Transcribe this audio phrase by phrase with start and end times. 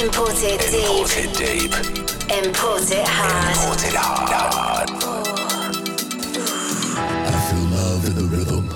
[0.00, 0.88] Imported deep.
[0.88, 1.72] Imported deep.
[2.32, 3.54] Import it hard.
[3.54, 4.88] Imported hard.
[7.26, 8.66] I feel love in the rhythm.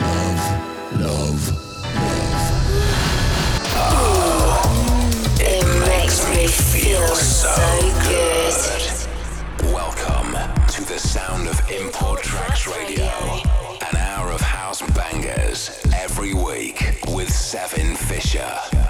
[0.00, 0.42] Love,
[1.00, 1.42] love,
[5.40, 7.54] It makes me feel so
[8.02, 9.72] good.
[9.72, 10.32] Welcome
[10.66, 13.12] to the sound of Import Tracks Radio.
[13.92, 18.83] An hour of house bangers every week with Seven Fisher.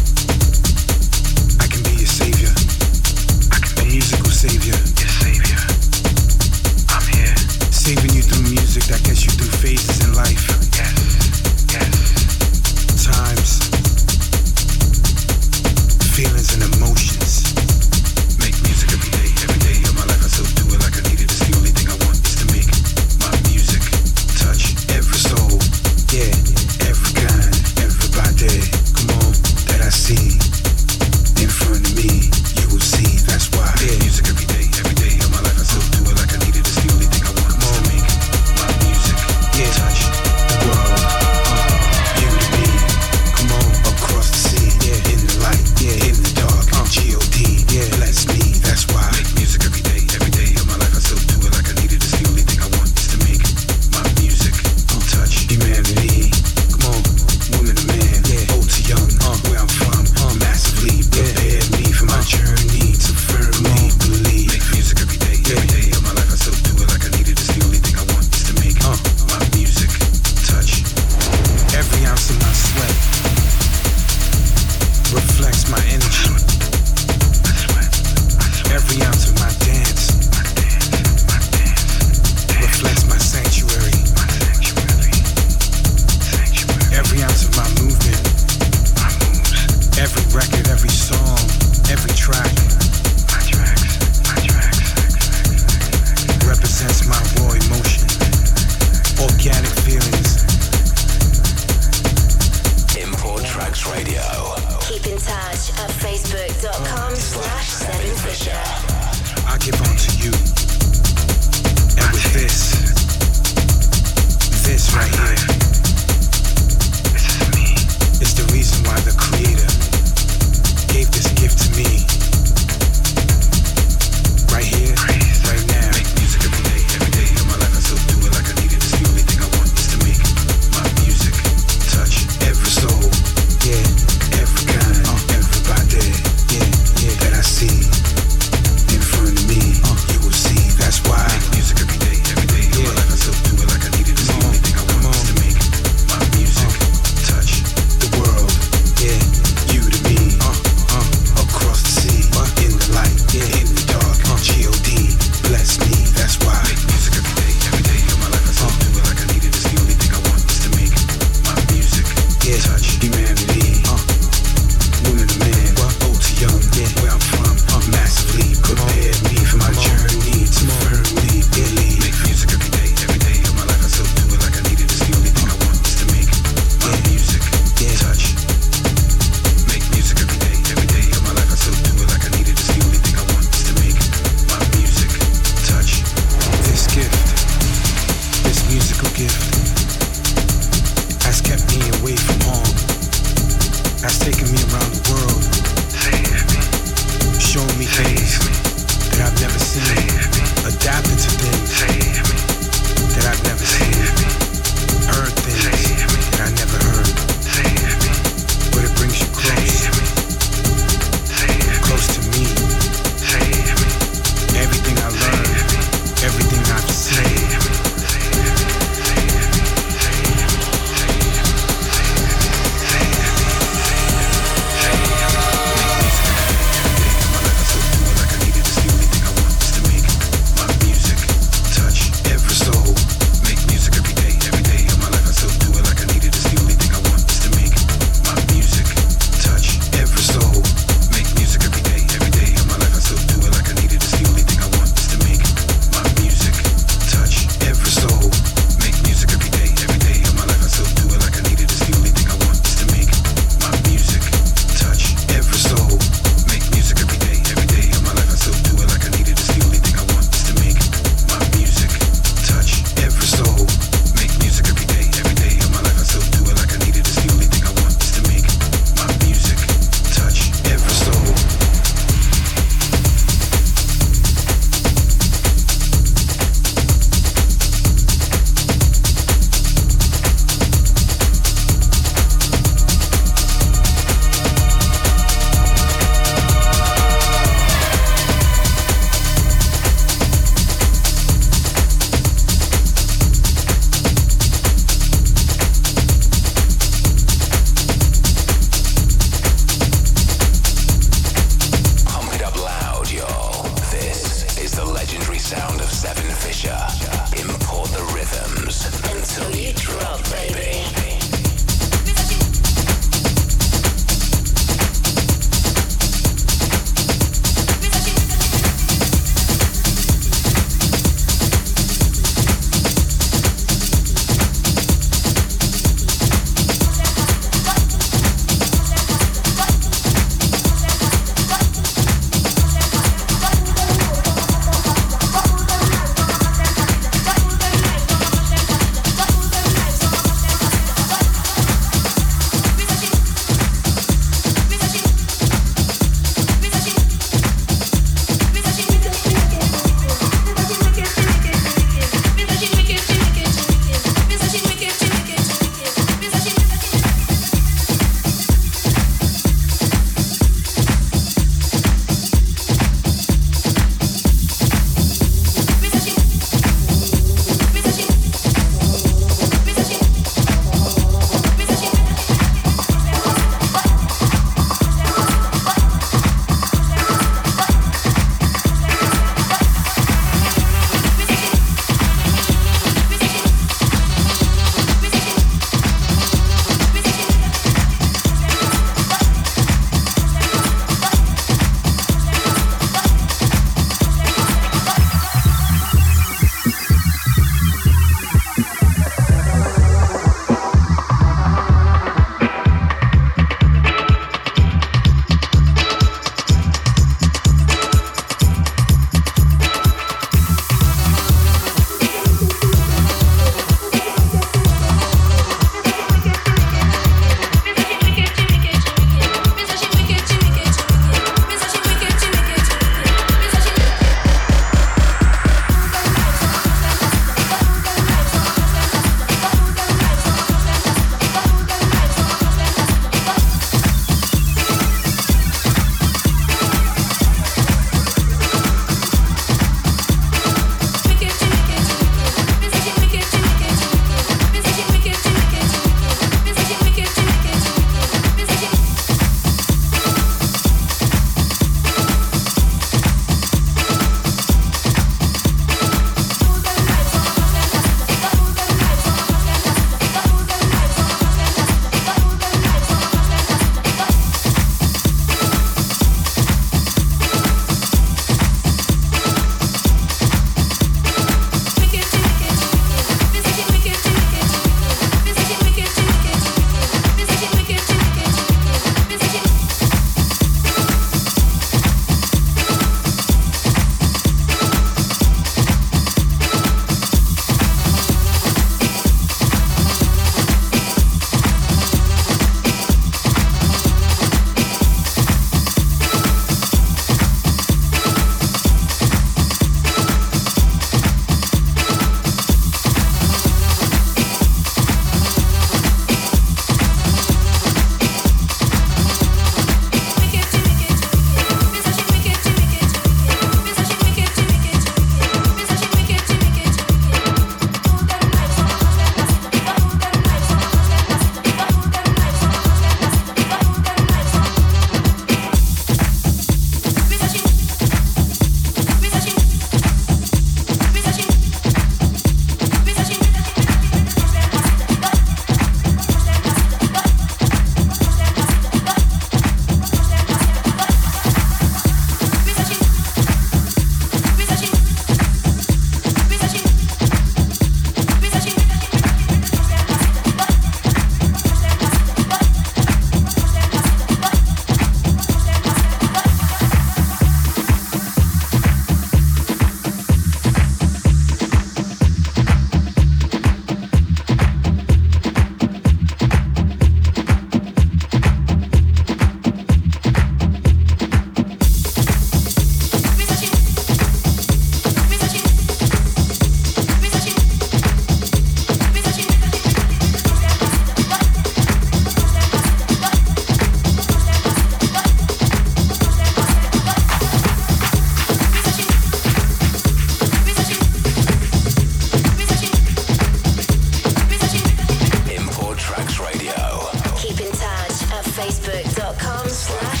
[598.41, 600.00] facebook.com slash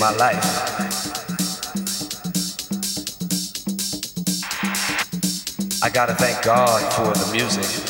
[0.00, 0.42] my life.
[5.82, 7.89] I gotta thank God for the music.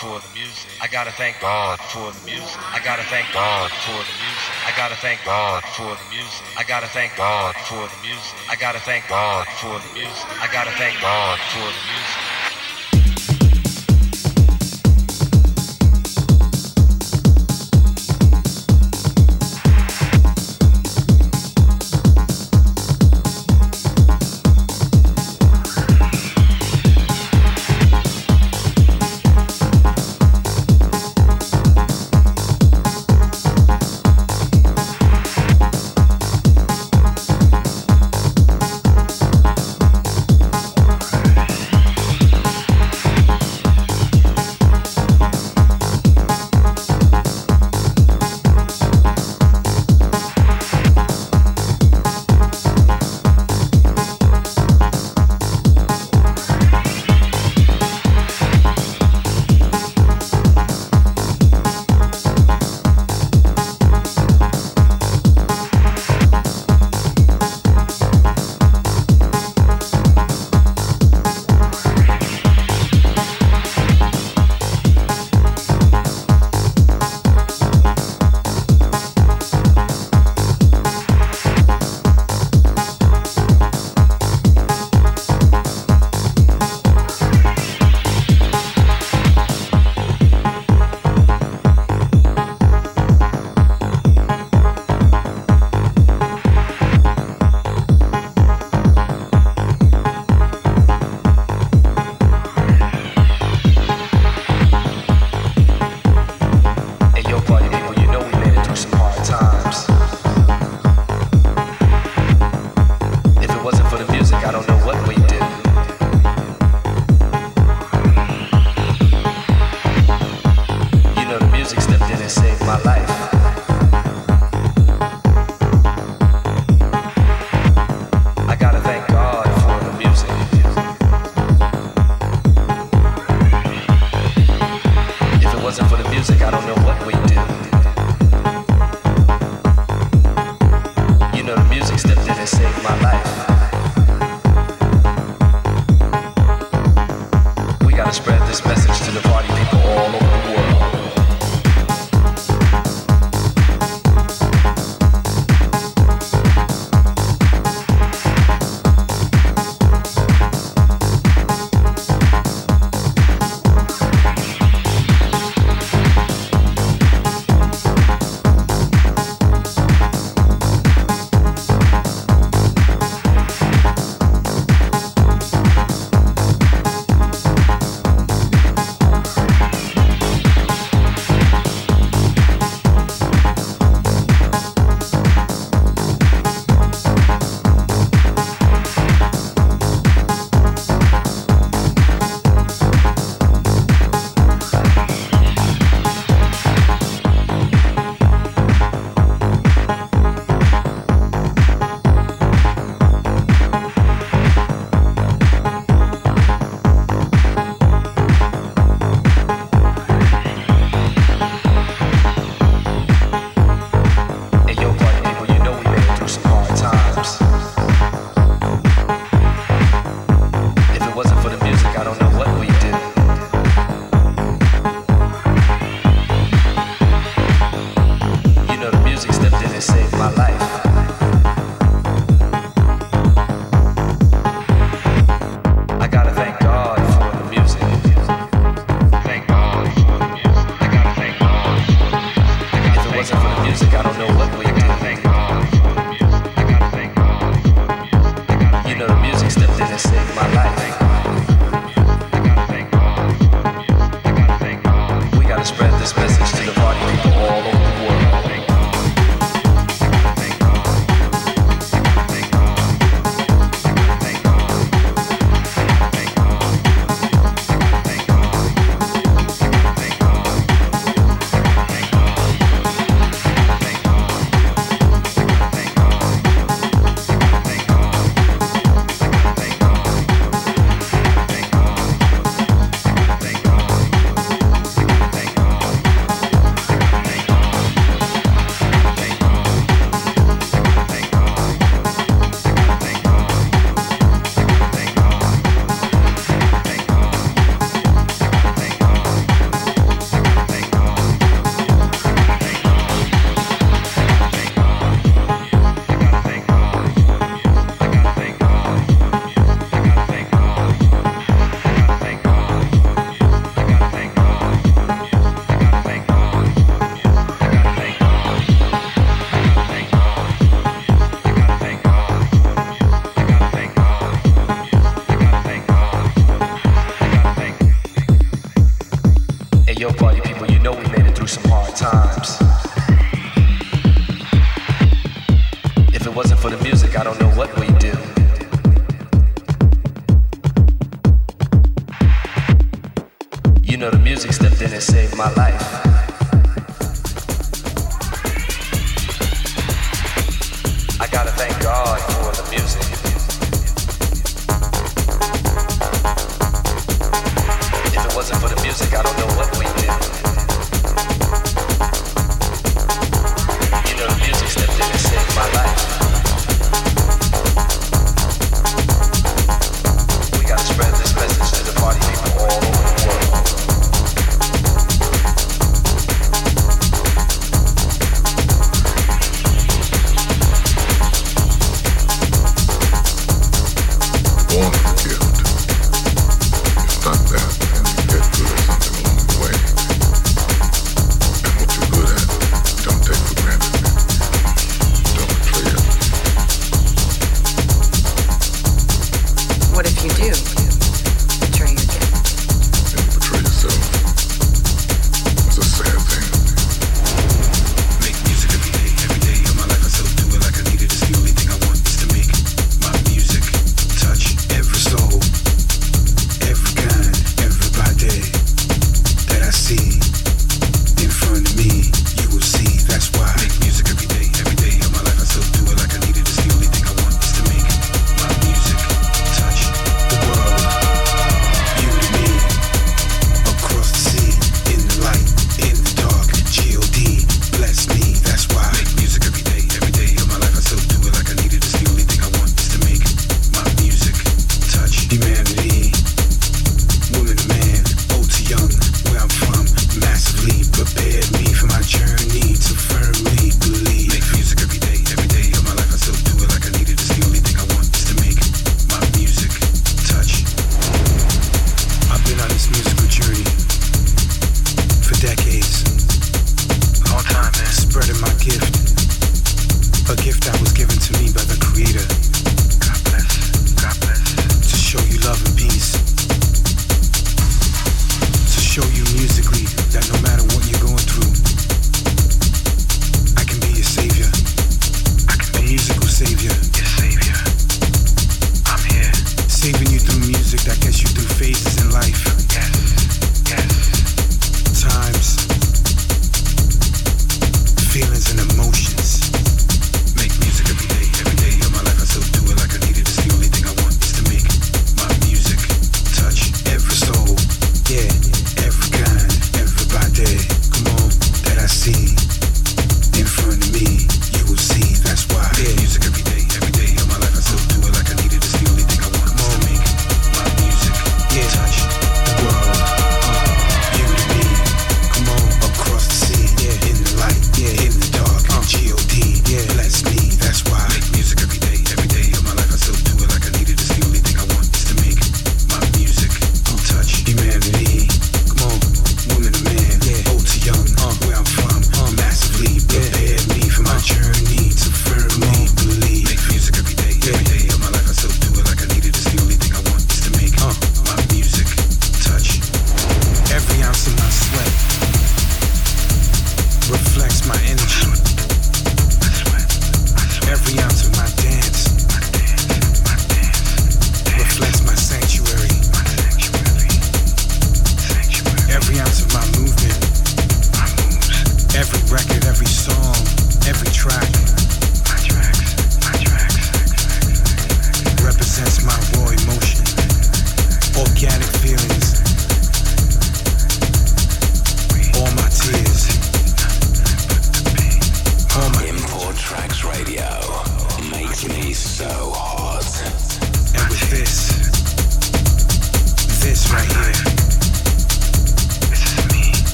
[0.00, 0.72] For the music.
[0.80, 2.60] I gotta thank God for the music.
[2.72, 4.54] I gotta thank God for the music.
[4.64, 6.46] I gotta thank God for the music.
[6.56, 8.36] I gotta thank God for the music.
[8.48, 10.30] I gotta thank God for the music.
[10.40, 12.19] for the music, I don't know what we would do.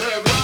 [0.00, 0.35] have